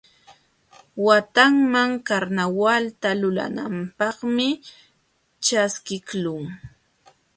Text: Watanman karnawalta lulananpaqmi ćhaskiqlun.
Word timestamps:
Watanman 1.05 1.91
karnawalta 2.07 3.09
lulananpaqmi 3.21 4.47
ćhaskiqlun. 5.45 6.45